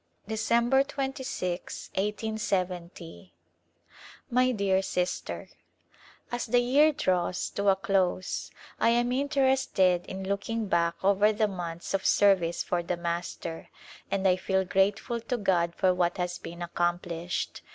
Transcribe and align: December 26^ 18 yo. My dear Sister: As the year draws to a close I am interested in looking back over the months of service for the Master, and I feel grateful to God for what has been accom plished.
December 0.27 0.83
26^ 0.83 1.91
18 1.93 2.39
yo. 2.99 3.27
My 4.31 4.51
dear 4.51 4.81
Sister: 4.81 5.49
As 6.31 6.47
the 6.47 6.57
year 6.57 6.91
draws 6.91 7.51
to 7.51 7.67
a 7.69 7.75
close 7.75 8.49
I 8.79 8.89
am 8.89 9.11
interested 9.11 10.07
in 10.07 10.27
looking 10.27 10.65
back 10.65 10.95
over 11.03 11.31
the 11.31 11.47
months 11.47 11.93
of 11.93 12.03
service 12.07 12.63
for 12.63 12.81
the 12.81 12.97
Master, 12.97 13.69
and 14.09 14.27
I 14.27 14.37
feel 14.37 14.65
grateful 14.65 15.19
to 15.19 15.37
God 15.37 15.75
for 15.75 15.93
what 15.93 16.17
has 16.17 16.39
been 16.39 16.61
accom 16.61 16.99
plished. 16.99 17.61